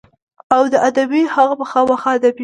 [0.55, 2.39] او د ادبي هغه به خامخا ادبي وي.